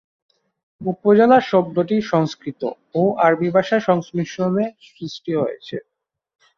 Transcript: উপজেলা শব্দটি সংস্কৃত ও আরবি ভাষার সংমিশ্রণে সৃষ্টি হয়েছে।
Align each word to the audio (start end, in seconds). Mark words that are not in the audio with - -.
উপজেলা 0.81 1.37
শব্দটি 1.51 1.97
সংস্কৃত 2.11 2.61
ও 2.95 3.03
আরবি 3.25 3.49
ভাষার 3.55 3.81
সংমিশ্রণে 3.89 4.65
সৃষ্টি 4.87 5.31
হয়েছে। 5.35 5.77